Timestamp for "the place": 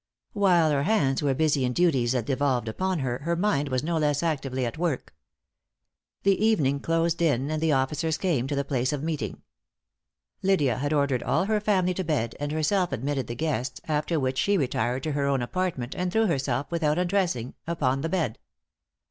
8.55-8.91